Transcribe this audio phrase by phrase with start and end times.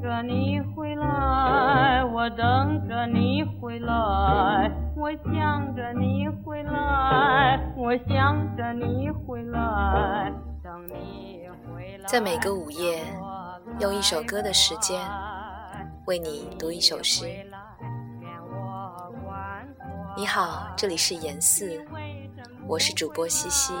[0.00, 4.70] 着你回来，我等着你回来。
[4.96, 10.32] 我想着你回来，我想着你回来。
[10.62, 13.02] 等你回来，在每个午夜，
[13.78, 15.00] 用一首歌的时间，
[16.06, 17.26] 为你读一首诗。
[20.16, 21.84] 你好，这里是严四，
[22.66, 23.74] 我是主播西西。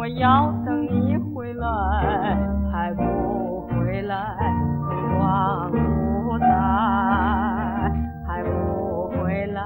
[0.00, 1.68] 我要等你回来，
[2.72, 3.02] 还不
[3.68, 4.34] 回来，
[4.88, 6.46] 春光不再，
[8.26, 9.62] 还不回来，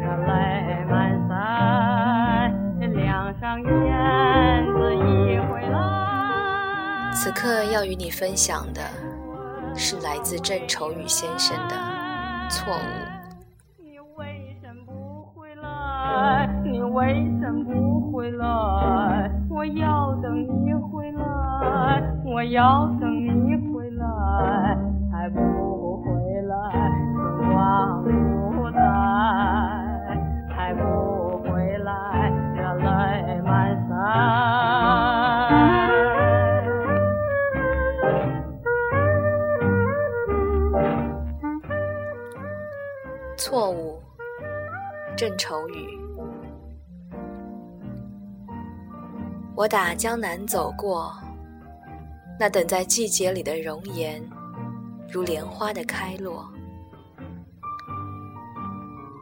[0.00, 7.12] 热泪满腮，梁上燕子已回来。
[7.12, 8.80] 此刻要与你分享的
[9.74, 11.76] 是来自郑愁予先生的
[12.48, 13.15] 错误。
[20.36, 21.24] 等你回来，
[22.26, 24.04] 我要等你回来，
[25.10, 25.40] 还不
[26.02, 26.54] 回来，
[27.16, 28.78] 春光不再，
[30.54, 33.90] 还不回来，热泪满腮。
[43.38, 43.98] 错误，
[45.16, 45.98] 郑愁予。
[49.56, 51.16] 我打江南走过，
[52.38, 54.22] 那等在季节里的容颜，
[55.10, 56.46] 如莲花的开落。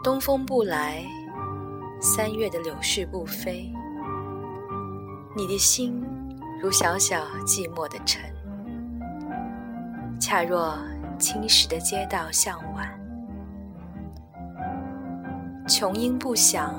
[0.03, 1.05] 东风不来，
[2.01, 3.73] 三月的柳絮不飞。
[5.37, 6.05] 你的心
[6.61, 8.21] 如小小寂寞的城，
[10.19, 10.77] 恰若
[11.17, 12.91] 青石的街道向晚。
[15.69, 16.75] 琼音不响，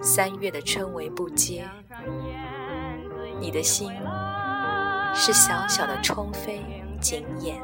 [0.00, 1.68] 三月的春雷不接。
[3.40, 3.90] 你的心
[5.14, 6.60] 是小小的窗扉
[7.00, 7.60] 惊艳，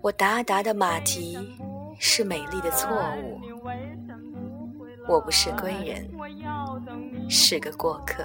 [0.00, 1.36] 我达达的马蹄
[1.98, 2.88] 是美丽的错
[3.22, 3.40] 误，
[5.08, 6.08] 我不是归人，
[7.28, 8.24] 是个过客。